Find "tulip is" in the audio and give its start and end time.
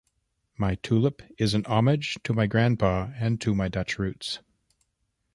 0.81-1.53